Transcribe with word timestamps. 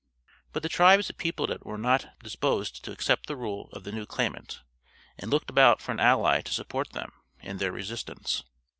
But 0.51 0.63
the 0.63 0.67
tribes 0.67 1.05
that 1.05 1.19
peopled 1.19 1.51
it 1.51 1.63
were 1.63 1.77
not 1.77 2.17
disposed 2.23 2.83
to 2.85 2.91
accept 2.91 3.27
the 3.27 3.35
rule 3.35 3.69
of 3.71 3.83
the 3.83 3.91
new 3.91 4.07
claimant, 4.07 4.61
and 5.19 5.29
looked 5.29 5.51
about 5.51 5.79
for 5.79 5.91
an 5.91 5.99
ally 5.99 6.41
to 6.41 6.51
support 6.51 6.93
them 6.93 7.11
in 7.39 7.57
their 7.57 7.71
resistance. 7.71 8.41